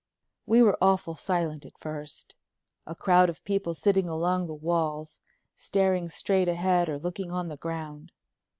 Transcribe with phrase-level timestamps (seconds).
[0.47, 2.33] We were awful silent at first,
[2.87, 5.19] a crowd of people sitting along the walls,
[5.55, 8.11] staring straight ahead or looking on the ground.